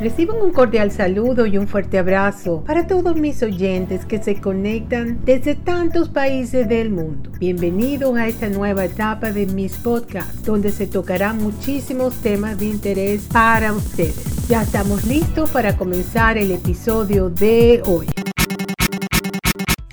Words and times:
Reciban 0.00 0.40
un 0.40 0.50
cordial 0.50 0.90
saludo 0.90 1.44
y 1.44 1.58
un 1.58 1.68
fuerte 1.68 1.98
abrazo 1.98 2.64
para 2.66 2.86
todos 2.86 3.16
mis 3.16 3.42
oyentes 3.42 4.06
que 4.06 4.22
se 4.22 4.40
conectan 4.40 5.22
desde 5.26 5.54
tantos 5.54 6.08
países 6.08 6.66
del 6.70 6.88
mundo. 6.88 7.30
Bienvenidos 7.38 8.16
a 8.16 8.26
esta 8.26 8.48
nueva 8.48 8.86
etapa 8.86 9.30
de 9.30 9.44
mis 9.44 9.74
podcasts, 9.74 10.42
donde 10.42 10.72
se 10.72 10.86
tocarán 10.86 11.36
muchísimos 11.36 12.14
temas 12.22 12.58
de 12.58 12.64
interés 12.64 13.28
para 13.30 13.74
ustedes. 13.74 14.48
Ya 14.48 14.62
estamos 14.62 15.04
listos 15.04 15.50
para 15.50 15.76
comenzar 15.76 16.38
el 16.38 16.50
episodio 16.50 17.28
de 17.28 17.82
hoy. 17.84 18.06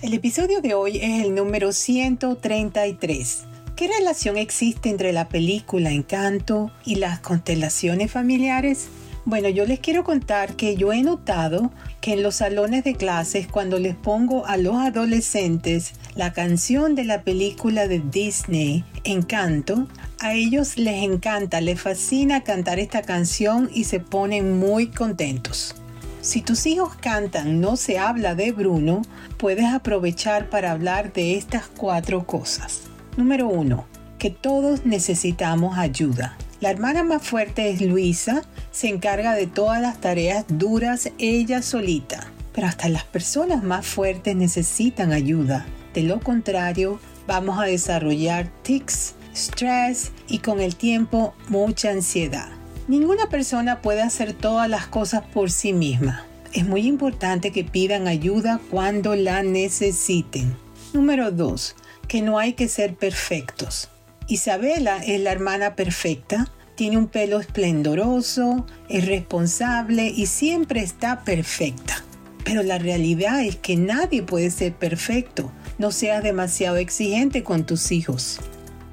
El 0.02 0.14
episodio 0.14 0.62
de 0.62 0.74
hoy 0.74 1.00
es 1.00 1.26
el 1.26 1.36
número 1.36 1.74
133. 1.74 3.44
¿Qué 3.76 3.90
relación 3.90 4.38
existe 4.38 4.90
entre 4.90 5.12
la 5.12 5.28
película 5.28 5.92
Encanto 5.92 6.72
y 6.86 6.96
las 6.96 7.20
constelaciones 7.20 8.10
familiares? 8.10 8.88
Bueno, 9.28 9.50
yo 9.50 9.66
les 9.66 9.82
quiero 9.82 10.06
contar 10.06 10.56
que 10.56 10.78
yo 10.78 10.94
he 10.94 11.04
notado 11.04 11.70
que 12.00 12.14
en 12.14 12.24
los 12.24 12.36
salones 12.36 12.86
de 12.86 12.96
clases 12.96 13.46
cuando 13.46 13.78
les 13.78 13.94
pongo 13.94 14.46
a 14.46 14.56
los 14.56 14.78
adolescentes 14.78 15.92
la 16.16 16.32
canción 16.32 16.96
de 16.96 17.04
la 17.04 17.24
película 17.24 17.90
de 17.90 18.00
Disney, 18.00 18.86
Encanto, 19.04 19.86
a 20.22 20.34
ellos 20.34 20.78
les 20.78 21.04
encanta, 21.04 21.60
les 21.60 21.82
fascina 21.82 22.46
cantar 22.46 22.80
esta 22.80 23.02
canción 23.02 23.70
y 23.74 23.84
se 23.84 24.00
ponen 24.00 24.60
muy 24.60 24.88
contentos. 24.88 25.76
Si 26.22 26.42
tus 26.42 26.66
hijos 26.66 26.96
cantan 26.96 27.60
No 27.60 27.76
se 27.76 28.00
habla 28.00 28.34
de 28.34 28.54
Bruno, 28.54 29.02
puedes 29.36 29.66
aprovechar 29.66 30.50
para 30.50 30.72
hablar 30.72 31.12
de 31.12 31.36
estas 31.36 31.68
cuatro 31.68 32.26
cosas. 32.26 32.84
Número 33.18 33.50
uno, 33.50 33.88
que 34.20 34.30
todos 34.30 34.86
necesitamos 34.86 35.78
ayuda. 35.78 36.38
La 36.60 36.72
hermana 36.72 37.04
más 37.04 37.22
fuerte 37.22 37.70
es 37.70 37.82
Luisa, 37.82 38.42
se 38.72 38.88
encarga 38.88 39.34
de 39.34 39.46
todas 39.46 39.80
las 39.80 40.02
tareas 40.02 40.46
duras 40.48 41.12
ella 41.20 41.62
solita. 41.62 42.32
Pero 42.52 42.66
hasta 42.66 42.90
las 42.90 43.04
personas 43.04 43.64
más 43.64 43.86
fuertes 43.86 44.36
necesitan 44.36 45.12
ayuda. 45.12 45.68
De 45.94 46.02
lo 46.02 46.20
contrario, 46.20 47.00
vamos 47.28 47.60
a 47.60 47.66
desarrollar 47.66 48.50
tics, 48.64 49.14
estrés 49.32 50.12
y 50.28 50.40
con 50.40 50.60
el 50.60 50.76
tiempo 50.76 51.36
mucha 51.48 51.92
ansiedad. 51.92 52.50
Ninguna 52.88 53.30
persona 53.30 53.84
puede 53.84 54.02
hacer 54.02 54.34
todas 54.34 54.68
las 54.68 54.88
cosas 54.88 55.22
por 55.22 55.52
sí 55.52 55.74
misma. 55.74 56.24
Es 56.54 56.66
muy 56.66 56.88
importante 56.88 57.52
que 57.52 57.66
pidan 57.66 58.08
ayuda 58.08 58.60
cuando 58.72 59.16
la 59.16 59.44
necesiten. 59.44 60.56
Número 60.94 61.30
2. 61.30 61.76
Que 62.08 62.24
no 62.24 62.40
hay 62.40 62.54
que 62.54 62.68
ser 62.68 62.96
perfectos. 62.96 63.90
Isabela 64.30 64.98
es 64.98 65.22
la 65.22 65.32
hermana 65.32 65.78
perfecta, 65.78 66.52
tiene 66.76 66.98
un 66.98 67.08
pelo 67.08 67.40
esplendoroso, 67.40 68.66
es 68.90 69.06
responsable 69.06 70.08
y 70.10 70.26
siempre 70.26 70.82
está 70.82 71.24
perfecta. 71.24 72.04
Pero 72.44 72.62
la 72.62 72.78
realidad 72.78 73.42
es 73.42 73.56
que 73.56 73.78
nadie 73.78 74.24
puede 74.24 74.52
ser 74.52 74.74
perfecto. 74.74 75.50
No 75.78 75.92
seas 75.92 76.24
demasiado 76.24 76.76
exigente 76.76 77.44
con 77.44 77.66
tus 77.66 77.94
hijos. 77.94 78.40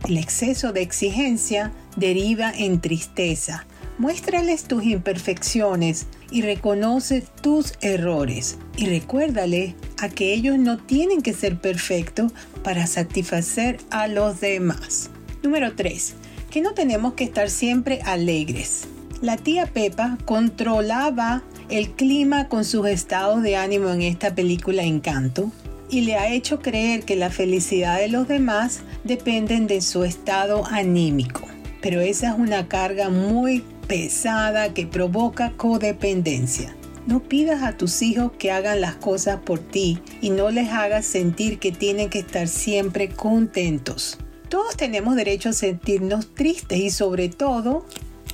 El 0.09 0.19
exceso 0.19 0.73
de 0.73 0.83
exigencia 0.83 1.73
deriva 1.97 2.53
en 2.53 2.81
tristeza. 2.81 3.67
Muéstrales 3.99 4.65
tus 4.65 4.85
imperfecciones 4.85 6.07
y 6.31 6.43
reconoce 6.43 7.25
tus 7.43 7.75
errores. 7.81 8.57
Y 8.77 8.87
recuérdale 8.87 9.75
a 10.01 10.09
que 10.09 10.33
ellos 10.33 10.59
no 10.59 10.79
tienen 10.79 11.23
que 11.23 11.33
ser 11.33 11.61
perfectos 11.61 12.33
para 12.63 12.87
satisfacer 12.87 13.79
a 13.91 14.07
los 14.07 14.41
demás. 14.41 15.11
Número 15.45 15.75
3. 15.77 16.15
Que 16.51 16.63
no 16.63 16.73
tenemos 16.73 17.13
que 17.13 17.25
estar 17.25 17.51
siempre 17.51 18.01
alegres. 18.07 18.85
La 19.21 19.37
tía 19.37 19.67
Pepa 19.67 20.17
controlaba 20.25 21.43
el 21.69 21.91
clima 21.91 22.49
con 22.49 22.65
sus 22.65 22.87
estados 22.87 23.43
de 23.43 23.57
ánimo 23.57 23.91
en 23.91 24.01
esta 24.01 24.35
película 24.35 24.85
Encanto 24.85 25.53
y 25.91 26.01
le 26.01 26.17
ha 26.17 26.33
hecho 26.33 26.61
creer 26.61 27.03
que 27.05 27.15
la 27.15 27.29
felicidad 27.29 27.99
de 27.99 28.09
los 28.09 28.27
demás 28.27 28.81
dependen 29.05 29.67
de 29.67 29.83
su 29.83 30.05
estado 30.05 30.65
anímico. 30.65 31.43
Pero 31.83 32.01
esa 32.01 32.31
es 32.31 32.39
una 32.39 32.67
carga 32.67 33.11
muy 33.11 33.63
pesada 33.87 34.73
que 34.73 34.87
provoca 34.87 35.53
codependencia. 35.59 36.75
No 37.07 37.23
pidas 37.23 37.63
a 37.63 37.77
tus 37.77 38.01
hijos 38.01 38.33
que 38.39 38.51
hagan 38.51 38.81
las 38.81 38.95
cosas 38.95 39.41
por 39.41 39.59
ti 39.59 39.99
y 40.23 40.31
no 40.31 40.49
les 40.51 40.71
hagas 40.71 41.05
sentir 41.05 41.59
que 41.59 41.71
tienen 41.71 42.09
que 42.09 42.21
estar 42.21 42.49
siempre 42.49 43.11
contentos. 43.11 44.17
Todos 44.55 44.77
tenemos 44.77 45.17
derecho 45.17 45.49
a 45.49 45.53
sentirnos 45.53 46.33
tristes 46.33 46.79
y 46.79 46.91
sobre 46.91 47.29
todo, 47.29 47.85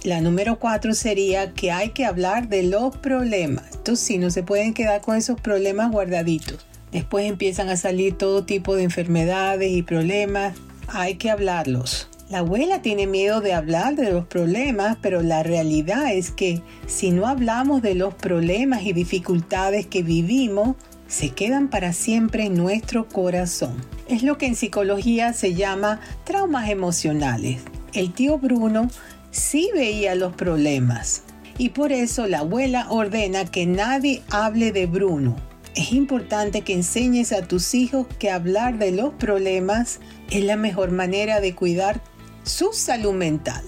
la 0.05 0.21
número 0.21 0.59
cuatro 0.59 0.93
sería 0.93 1.55
que 1.55 1.73
hay 1.73 1.93
que 1.93 2.05
hablar 2.05 2.51
de 2.51 2.63
los 2.63 2.95
problemas. 2.95 3.65
Entonces 3.73 4.07
sí, 4.07 4.19
no 4.19 4.29
se 4.29 4.43
pueden 4.43 4.75
quedar 4.75 5.01
con 5.01 5.17
esos 5.17 5.41
problemas 5.41 5.91
guardaditos. 5.91 6.59
Después 6.93 7.25
empiezan 7.25 7.71
a 7.71 7.79
salir 7.79 8.19
todo 8.19 8.45
tipo 8.45 8.77
de 8.77 8.83
enfermedades 8.83 9.73
y 9.73 9.81
problemas. 9.81 10.59
Hay 10.89 11.15
que 11.15 11.31
hablarlos. 11.31 12.11
La 12.29 12.41
abuela 12.41 12.83
tiene 12.83 13.07
miedo 13.07 13.41
de 13.41 13.55
hablar 13.55 13.97
de 13.97 14.13
los 14.13 14.27
problemas, 14.27 14.99
pero 15.01 15.23
la 15.23 15.43
realidad 15.43 16.13
es 16.13 16.31
que 16.31 16.61
si 16.87 17.13
no 17.13 17.27
hablamos 17.27 17.81
de 17.81 17.95
los 17.95 18.13
problemas 18.13 18.83
y 18.83 18.93
dificultades 18.93 19.87
que 19.87 20.03
vivimos, 20.03 20.77
se 21.11 21.31
quedan 21.31 21.69
para 21.69 21.93
siempre 21.93 22.45
en 22.45 22.55
nuestro 22.55 23.09
corazón. 23.09 23.75
Es 24.09 24.23
lo 24.23 24.39
que 24.39 24.47
en 24.47 24.55
psicología 24.55 25.33
se 25.33 25.55
llama 25.55 26.01
traumas 26.25 26.71
emocionales. 26.71 27.61
El 27.93 28.15
tío 28.15 28.39
Bruno 28.39 28.89
sí 29.33 29.71
veía 29.75 30.15
los 30.15 30.35
problemas 30.35 31.23
y 31.59 31.71
por 31.71 31.91
eso 31.91 32.29
la 32.29 32.39
abuela 32.39 32.87
ordena 32.91 33.45
que 33.45 33.67
nadie 33.67 34.23
hable 34.31 34.71
de 34.71 34.87
Bruno. 34.87 35.35
Es 35.75 35.93
importante 35.93 36.63
que 36.63 36.75
enseñes 36.75 37.33
a 37.33 37.43
tus 37.43 37.75
hijos 37.75 38.07
que 38.21 38.31
hablar 38.31 38.79
de 38.79 38.93
los 38.93 39.13
problemas 39.15 39.99
es 40.31 40.45
la 40.45 40.57
mejor 40.57 40.93
manera 40.93 41.41
de 41.41 41.57
cuidar 41.57 42.01
su 42.45 42.73
salud 42.73 43.15
mental. 43.15 43.65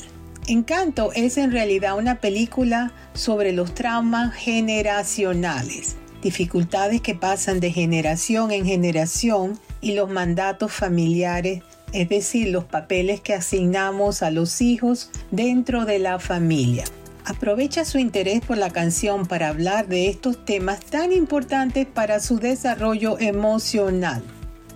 Encanto 0.46 1.10
es 1.12 1.38
en 1.38 1.50
realidad 1.50 1.98
una 1.98 2.20
película 2.20 2.92
sobre 3.14 3.52
los 3.52 3.74
traumas 3.74 4.32
generacionales 4.32 5.96
dificultades 6.22 7.00
que 7.02 7.14
pasan 7.14 7.60
de 7.60 7.72
generación 7.72 8.52
en 8.52 8.64
generación 8.64 9.58
y 9.80 9.92
los 9.94 10.08
mandatos 10.08 10.72
familiares, 10.72 11.62
es 11.92 12.08
decir, 12.08 12.48
los 12.48 12.64
papeles 12.64 13.20
que 13.20 13.34
asignamos 13.34 14.22
a 14.22 14.30
los 14.30 14.62
hijos 14.62 15.10
dentro 15.30 15.84
de 15.84 15.98
la 15.98 16.18
familia. 16.18 16.84
Aprovecha 17.24 17.84
su 17.84 17.98
interés 17.98 18.40
por 18.40 18.56
la 18.56 18.70
canción 18.70 19.26
para 19.26 19.48
hablar 19.48 19.86
de 19.88 20.08
estos 20.08 20.44
temas 20.44 20.80
tan 20.80 21.12
importantes 21.12 21.86
para 21.86 22.18
su 22.20 22.38
desarrollo 22.38 23.18
emocional. 23.20 24.22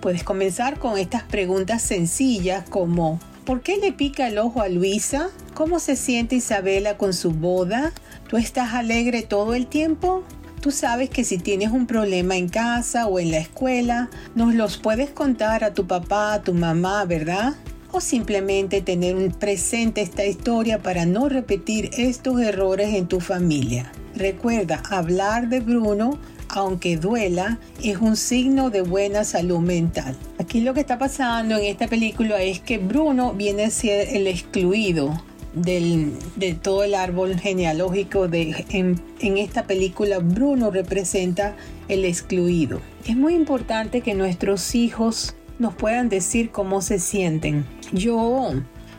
Puedes 0.00 0.22
comenzar 0.22 0.78
con 0.78 0.98
estas 0.98 1.22
preguntas 1.22 1.82
sencillas 1.82 2.68
como 2.68 3.18
¿Por 3.46 3.60
qué 3.60 3.76
le 3.76 3.92
pica 3.92 4.26
el 4.26 4.38
ojo 4.38 4.60
a 4.60 4.68
Luisa? 4.68 5.30
¿Cómo 5.54 5.78
se 5.78 5.94
siente 5.94 6.34
Isabela 6.34 6.98
con 6.98 7.14
su 7.14 7.30
boda? 7.30 7.92
¿Tú 8.28 8.38
estás 8.38 8.74
alegre 8.74 9.22
todo 9.22 9.54
el 9.54 9.68
tiempo? 9.68 10.24
Tú 10.60 10.70
sabes 10.70 11.10
que 11.10 11.24
si 11.24 11.38
tienes 11.38 11.70
un 11.70 11.86
problema 11.86 12.36
en 12.36 12.48
casa 12.48 13.06
o 13.06 13.18
en 13.18 13.30
la 13.30 13.38
escuela, 13.38 14.10
nos 14.34 14.54
los 14.54 14.78
puedes 14.78 15.10
contar 15.10 15.64
a 15.64 15.74
tu 15.74 15.86
papá, 15.86 16.34
a 16.34 16.42
tu 16.42 16.54
mamá, 16.54 17.04
¿verdad? 17.04 17.54
O 17.92 18.00
simplemente 18.00 18.82
tener 18.82 19.16
presente 19.32 20.02
esta 20.02 20.24
historia 20.24 20.82
para 20.82 21.06
no 21.06 21.28
repetir 21.28 21.90
estos 21.96 22.40
errores 22.40 22.94
en 22.94 23.06
tu 23.06 23.20
familia. 23.20 23.92
Recuerda, 24.14 24.82
hablar 24.90 25.48
de 25.48 25.60
Bruno 25.60 26.18
aunque 26.48 26.96
duela, 26.96 27.58
es 27.82 27.98
un 27.98 28.16
signo 28.16 28.70
de 28.70 28.82
buena 28.82 29.24
salud 29.24 29.60
mental. 29.60 30.16
Aquí 30.38 30.60
lo 30.60 30.74
que 30.74 30.80
está 30.80 30.98
pasando 30.98 31.56
en 31.56 31.64
esta 31.64 31.88
película 31.88 32.40
es 32.40 32.60
que 32.60 32.78
Bruno 32.78 33.32
viene 33.32 33.64
a 33.64 33.70
ser 33.70 34.08
el 34.16 34.26
excluido 34.26 35.22
de 35.56 36.58
todo 36.60 36.84
el 36.84 36.94
árbol 36.94 37.38
genealógico 37.40 38.28
de, 38.28 38.66
en, 38.70 39.00
en 39.20 39.38
esta 39.38 39.66
película, 39.66 40.18
Bruno 40.18 40.70
representa 40.70 41.56
el 41.88 42.04
excluido. 42.04 42.80
Es 43.06 43.16
muy 43.16 43.34
importante 43.34 44.02
que 44.02 44.14
nuestros 44.14 44.74
hijos 44.74 45.34
nos 45.58 45.74
puedan 45.74 46.08
decir 46.08 46.50
cómo 46.50 46.82
se 46.82 46.98
sienten. 46.98 47.64
Yo, 47.92 48.52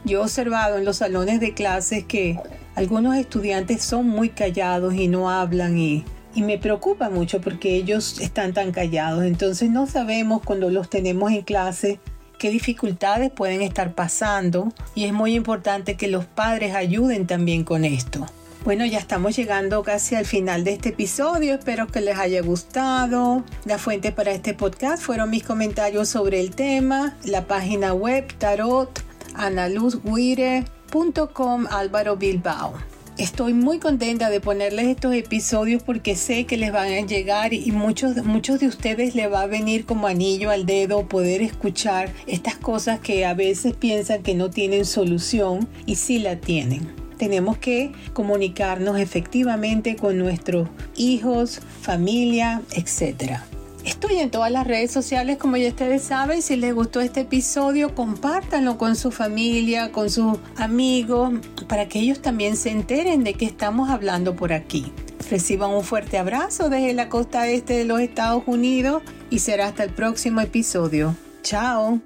yo 0.04 0.20
he 0.20 0.24
observado 0.24 0.78
en 0.78 0.86
los 0.86 0.98
salones 0.98 1.40
de 1.40 1.54
clases 1.54 2.04
que 2.04 2.40
algunos 2.76 3.16
estudiantes 3.16 3.84
son 3.84 4.10
muy 4.10 4.30
callados 4.30 4.96
y 4.96 5.08
no 5.08 5.30
hablan 5.30 5.78
y, 5.78 6.06
y 6.34 6.42
me 6.42 6.58
preocupa 6.58 7.10
mucho 7.10 7.40
porque 7.40 7.76
ellos 7.76 8.20
están 8.20 8.54
tan 8.54 8.72
callados. 8.72 9.24
Entonces 9.24 9.70
no 9.70 9.86
sabemos 9.86 10.42
cuando 10.44 10.72
los 10.72 10.90
tenemos 10.90 11.32
en 11.32 11.42
clase 11.42 12.00
qué 12.38 12.50
dificultades 12.50 13.32
pueden 13.32 13.62
estar 13.62 13.94
pasando 13.94 14.74
y 14.96 15.06
es 15.06 15.14
muy 15.14 15.36
importante 15.36 15.96
que 15.96 16.08
los 16.08 16.26
padres 16.26 16.76
ayuden 16.76 17.28
también 17.28 17.64
con 17.64 17.86
esto. 17.86 18.26
Bueno, 18.64 18.86
ya 18.86 19.00
estamos 19.00 19.36
llegando 19.36 19.84
casi 19.84 20.16
al 20.16 20.26
final 20.26 20.64
de 20.66 20.74
este 20.74 20.90
episodio. 20.90 21.54
Espero 21.54 21.88
que 21.88 22.02
les 22.02 22.18
haya 22.18 22.42
gustado. 22.42 23.46
La 23.64 23.78
fuente 23.78 24.12
para 24.12 24.32
este 24.32 24.54
podcast 24.54 25.02
fueron 25.02 25.30
mis 25.30 25.44
comentarios 25.44 26.10
sobre 26.10 26.42
el 26.42 26.54
tema, 26.54 27.16
la 27.24 27.48
página 27.48 27.94
web 27.94 28.28
tarot 28.38 29.02
analuzguire.com 29.36 31.68
Álvaro 31.70 32.18
Bilbao. 32.18 32.97
Estoy 33.18 33.56
muy 33.56 33.80
contenta 33.80 34.30
de 34.30 34.40
ponerles 34.40 34.86
estos 34.86 35.16
episodios 35.16 35.82
porque 35.82 36.16
sé 36.16 36.46
que 36.46 36.56
les 36.56 36.72
van 36.72 36.94
a 36.94 37.02
llegar 37.02 37.52
y 37.52 37.72
muchos, 37.72 38.24
muchos 38.24 38.60
de 38.60 38.68
ustedes 38.68 39.16
les 39.16 39.32
va 39.32 39.42
a 39.42 39.48
venir 39.48 39.86
como 39.86 40.06
anillo 40.06 40.52
al 40.52 40.68
dedo 40.68 41.08
poder 41.08 41.42
escuchar 41.42 42.14
estas 42.28 42.58
cosas 42.58 43.00
que 43.00 43.26
a 43.26 43.34
veces 43.34 43.76
piensan 43.76 44.22
que 44.22 44.36
no 44.36 44.52
tienen 44.52 44.86
solución 44.86 45.68
y 45.88 45.96
sí 45.96 46.20
la 46.20 46.36
tienen. 46.36 46.88
Tenemos 47.18 47.58
que 47.58 47.92
comunicarnos 48.14 49.00
efectivamente 49.00 49.96
con 49.96 50.20
nuestros 50.20 50.70
hijos, 50.96 51.62
familia, 51.82 52.62
etc. 52.76 53.40
Estoy 53.88 54.18
en 54.18 54.30
todas 54.32 54.52
las 54.52 54.68
redes 54.68 54.92
sociales, 54.92 55.38
como 55.38 55.56
ya 55.56 55.70
ustedes 55.70 56.04
saben. 56.04 56.42
Si 56.42 56.58
les 56.58 56.76
gustó 56.76 57.00
este 57.00 57.22
episodio, 57.22 57.96
compártanlo 57.96 58.78
con 58.78 58.98
su 58.98 59.12
familia, 59.12 59.94
con 59.94 60.10
sus 60.10 60.38
amigos, 60.58 61.32
para 61.70 61.88
que 61.88 62.00
ellos 62.00 62.22
también 62.22 62.58
se 62.58 62.70
enteren 62.70 63.24
de 63.24 63.36
que 63.36 63.46
estamos 63.46 63.90
hablando 63.90 64.36
por 64.36 64.52
aquí. 64.52 64.92
Reciban 65.32 65.70
un 65.70 65.86
fuerte 65.86 66.18
abrazo 66.18 66.70
desde 66.70 66.94
la 66.94 67.08
costa 67.08 67.48
este 67.48 67.78
de 67.78 67.86
los 67.86 68.02
Estados 68.02 68.44
Unidos 68.46 69.04
y 69.30 69.40
será 69.40 69.68
hasta 69.68 69.86
el 69.86 69.92
próximo 69.92 70.42
episodio. 70.42 71.16
Chao. 71.42 72.02